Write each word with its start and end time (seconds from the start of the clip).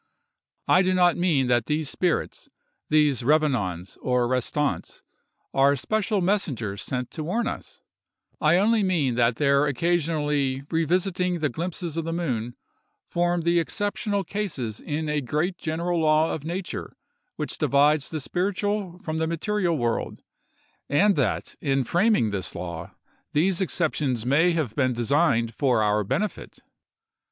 I 0.67 0.81
do 0.81 0.95
not 0.95 1.15
mean 1.15 1.45
that 1.45 1.67
these 1.67 1.87
spirits—these 1.87 3.21
revenants 3.23 3.99
or 4.01 4.27
restants—are 4.27 5.75
special 5.75 6.21
messengers 6.21 6.81
sent 6.81 7.11
to 7.11 7.23
warn 7.23 7.45
us: 7.45 7.81
I 8.41 8.57
only 8.57 8.81
mean 8.81 9.13
that 9.13 9.35
their 9.35 9.67
occasionally 9.67 10.63
"revisiting 10.71 11.37
the 11.37 11.49
glimpses 11.49 11.97
of 11.97 12.05
the 12.05 12.13
moon" 12.13 12.55
form 13.11 13.41
the 13.41 13.59
exceptional 13.59 14.23
cases 14.23 14.79
in 14.79 15.07
a 15.07 15.21
great 15.21 15.59
general 15.59 15.99
law 15.99 16.33
of 16.33 16.43
nature 16.45 16.97
which 17.35 17.59
divides 17.59 18.09
the 18.09 18.19
spiritual 18.19 18.97
from 19.03 19.19
the 19.19 19.27
material 19.27 19.77
world; 19.77 20.23
and 20.89 21.15
that, 21.15 21.55
in 21.61 21.83
framing 21.83 22.31
this 22.31 22.55
law, 22.55 22.89
these 23.33 23.61
exceptions 23.61 24.25
may 24.25 24.53
have 24.53 24.73
been 24.75 24.93
designed 24.93 25.53
for 25.53 25.83
our 25.83 26.03
benefit. 26.03 26.57